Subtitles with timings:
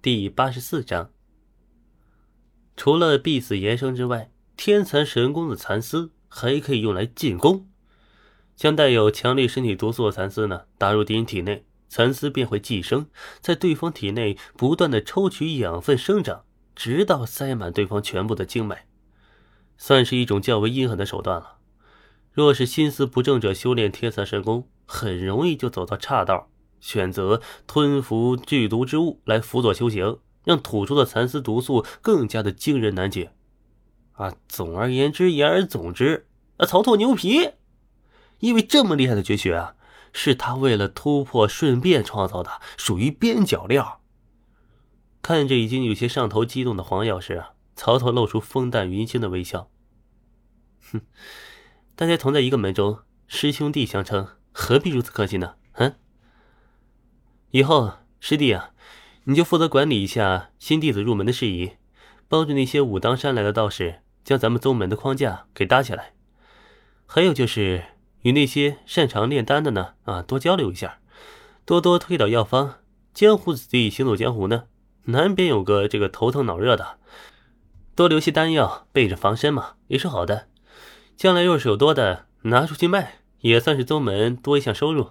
[0.00, 1.10] 第八十四章。
[2.76, 7.68] 除了必死延生之外，天蚕神功的蚕丝还可以用来进攻。
[8.54, 13.08] 将带有强力身体毒素的蚕丝呢打入敌人体内，蚕丝便会寄生
[13.40, 16.44] 在对方体内，不断的抽取养分生长，
[16.76, 18.86] 直到塞满对方全部的经脉，
[19.76, 21.58] 算是一种较为阴狠的手段了。
[22.32, 26.48] 若是心思不正者修炼天蚕神功，很容易就走到岔道，
[26.80, 33.32] 选择吞服剧毒之物来辅佐修行，让吐出的蚕丝毒素更加的惊人难解。
[34.12, 37.50] 啊，总而言之，言而总之，啊，曹拓牛皮。
[38.40, 39.74] 因为这么厉害的绝学啊，
[40.12, 44.00] 是他为了突破顺便创造的，属于边角料。
[45.22, 49.70] 看着已经有些上头激动的黄药师啊，曹操露出风淡云轻的微笑。
[50.90, 51.02] 哼，
[51.94, 55.56] 大家同在一个门中，师兄弟相称，何必如此客气呢？
[57.50, 58.70] 以后师弟啊，
[59.24, 61.72] 你就负责管理一下新弟子入门的事宜，
[62.28, 66.12] 帮助那些武当山来的道士将咱们宗门的框架给搭起来。
[67.06, 67.84] 还有就是。
[68.22, 70.98] 与那些擅长炼丹的呢，啊，多交流一下，
[71.64, 72.78] 多多推导药方。
[73.14, 74.64] 江湖子弟行走江湖呢，
[75.04, 76.98] 难免有个这个头疼脑热的，
[77.94, 80.48] 多留些丹药备着防身嘛，也是好的。
[81.16, 85.10] 将来若是有多的，拿出去卖，也算是宗门多一项收入。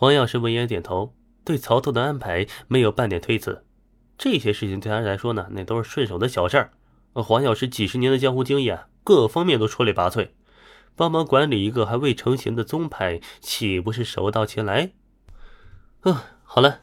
[0.00, 1.12] 黄药师闻言点头，
[1.44, 3.64] 对曹操的安排没有半点推辞。
[4.16, 6.70] 这些事情对他来说呢，那都是顺手的小事儿。
[7.14, 10.28] 黄药师几十年的江湖经验，各方面都出类拔萃。
[10.94, 14.92] 帮忙管理一个还未成型的宗派，岂不是手到擒来？
[16.02, 16.82] 嗯，好了，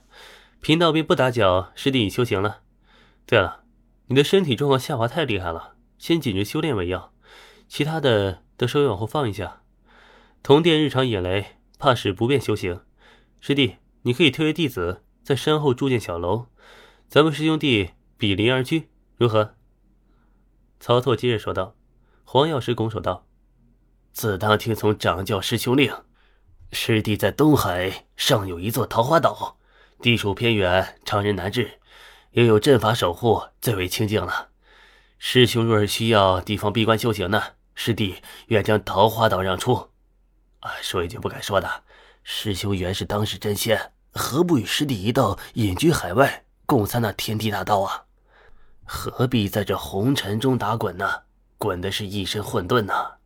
[0.59, 2.63] 贫道便不打搅师弟你修行了。
[3.25, 3.61] 对了，
[4.07, 7.13] 你的身体状况下滑太厉害了，先紧着修炼为要，
[7.69, 9.61] 其他的都稍微往后放一下。
[10.44, 12.81] 铜殿日常引雷，怕是不便修行。
[13.47, 16.47] 师弟，你可以推为弟子，在山后筑建小楼，
[17.07, 19.53] 咱们师兄弟比邻而居，如何？
[20.79, 21.75] 曹拓接着说道。
[22.23, 23.27] 黄药师拱手道。
[24.11, 25.94] 自当听从掌教师兄令，
[26.72, 29.59] 师弟在东海尚有一座桃花岛，
[30.01, 31.79] 地处偏远，常人难至，
[32.31, 34.50] 又有阵法守护，最为清静了。
[35.19, 37.44] 师兄若是需要地方闭关修行呢，
[37.75, 38.16] 师弟
[38.47, 39.91] 愿将桃花岛让出。
[40.61, 41.84] 啊，说一句不敢说的，
[42.28, 48.06] 师兄原是当世真仙，何不与师弟一道隐居海外，共参那天地大道啊？
[48.84, 51.22] 何必在这红尘中打滚呢？
[51.59, 53.18] 滚的是一身混沌呐！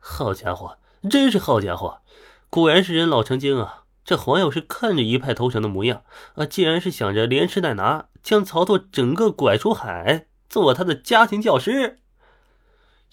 [0.00, 0.78] 好家伙，
[1.08, 2.00] 真是好家伙，
[2.50, 3.84] 果然是人老成精啊！
[4.04, 6.02] 这黄药师看着一派投降的模样
[6.34, 12.00] 啊，竟然是想着连吃带拿，将曹操整个拐出海，做他的家庭教师。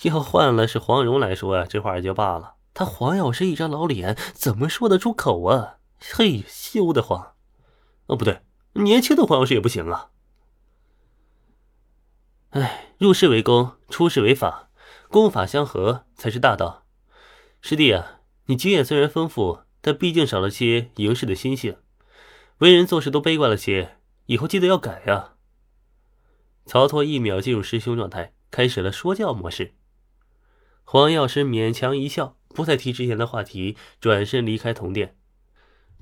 [0.01, 2.55] 要换了是黄蓉来说呀，这话也就罢了。
[2.77, 5.79] 他黄药师一张老脸，怎么说得出口啊？
[5.99, 7.33] 嘿，羞得慌！
[8.05, 8.41] 哦，不对，
[8.73, 10.11] 年轻的黄药师也不行啊。
[12.51, 14.69] 哎，入世为公，出世为法。
[15.09, 16.85] 功法相合才是大道，
[17.61, 21.77] 师弟啊，你经验虽然丰富，但毕竟少了些赢世的心性，
[22.59, 25.33] 为人做事都悲观了些，以后记得要改呀。
[26.67, 29.73] 曹拓一秒进入师兄状态，开始了说教模式。
[30.83, 35.15] 黄药师勉强一笑，不再提之前的话题，转身离开铜殿。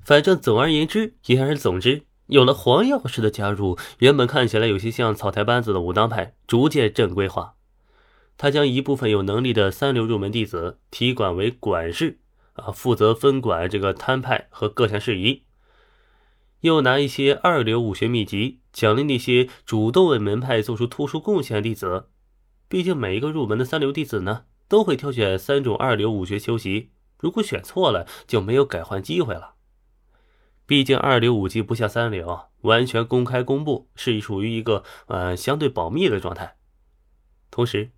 [0.02, 7.56] 反正总而言之，言而总之，有了黄药师的加入，原本看起来有些像草台班子的武当派，逐渐正规化。
[8.38, 12.20] 他将一部分有能力的三流入门弟子提管为管事，
[12.54, 15.42] 啊，负责分管这个摊派和各项事宜；
[16.62, 22.08] 又拿一些二流武学秘籍奖励那些主动为门派做出突出贡献的弟子。
[22.66, 29.54] 毕竟每一个入门的三流弟子呢，都会挑选三种二流武学修习，如果选错了，就没有改换机会了。
[30.66, 36.56] 毕竟二流武技不像三流，完全公开公布，是属于一个呃相对保密的状态。
[37.50, 37.92] 同时，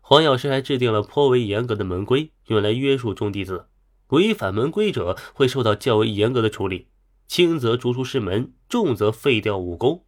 [0.00, 3.68] 黄药师还制定了颇为严格的门规，用来约束众弟子。
[4.08, 6.88] 违反门规者会受到较为严格的处理，
[7.28, 10.04] 轻则逐出师门，重则废掉武功。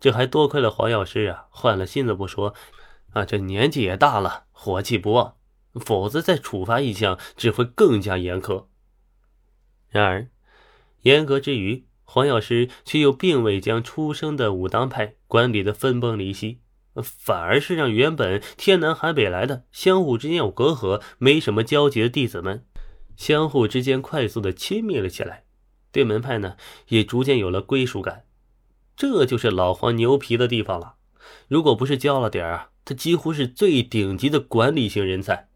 [0.00, 2.52] 这还多亏了黄药师啊，换了心子不说，
[3.14, 5.36] 啊，这年纪也大了，火气不旺，
[5.74, 8.66] 否则再处罚一项只会更加严苛。
[9.88, 10.28] 然而，
[11.02, 16.60] 严格之余，黄药师却又并未将出生的武当派管理的分崩离析。
[17.02, 22.64] 反而是让原本天南海北来的、相互之间有隔阂、没什么交集的弟子们，
[23.16, 25.42] 相互之间快速的亲密了起来，
[25.90, 26.56] 对门派呢
[26.86, 28.26] 也逐渐有了归属感。
[28.94, 30.94] 这就是老黄牛皮的地方了。
[31.48, 35.48] 如果不是教了点儿，他几乎是最顶级的管理型人才。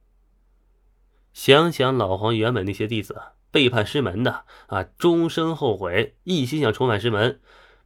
[1.33, 3.21] 想想老黄原本那些弟子，
[3.51, 7.39] 背叛师门的啊，终生后悔，一心想重返师门；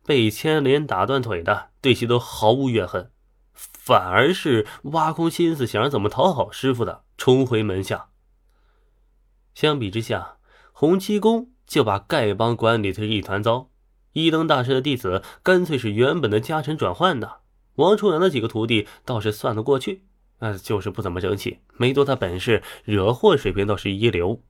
[0.07, 3.11] 被牵连打断腿的，对其都毫无怨恨，
[3.53, 8.09] 反而是挖空心思想着怎么讨好师傅的，重回门下。
[9.55, 10.39] 相比之下，
[10.73, 13.69] 洪七公就把丐帮管理的一团糟。
[14.15, 17.42] 一灯大师的弟子干脆是原本的家臣转换的，
[17.77, 20.03] 王重阳的几个徒弟倒是算得过去，
[20.41, 24.41] 嗯就是不怎么争气，没多大本事，惹祸水平倒是一流。